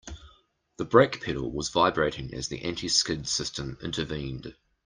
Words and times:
The 0.77 0.85
brake 0.85 1.21
pedal 1.21 1.51
was 1.51 1.69
vibrating 1.69 2.33
as 2.33 2.47
the 2.47 2.63
anti-skid 2.63 3.27
system 3.27 3.77
intervened. 3.83 4.55